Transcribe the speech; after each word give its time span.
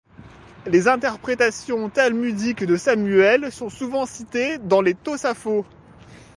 Les 0.65 0.87
interprétations 0.87 1.91
talmudiques 1.91 2.63
de 2.63 2.75
Samuel 2.75 3.51
sont 3.51 3.69
souvent 3.69 4.07
citées 4.07 4.57
dans 4.57 4.81
les 4.81 4.95
tossafot. 4.95 5.63